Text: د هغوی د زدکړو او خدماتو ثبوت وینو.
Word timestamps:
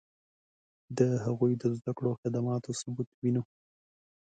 د 0.97 0.99
هغوی 1.25 1.53
د 1.61 1.63
زدکړو 1.77 2.09
او 2.11 2.19
خدماتو 2.21 2.77
ثبوت 2.79 3.09
وینو. 3.21 3.43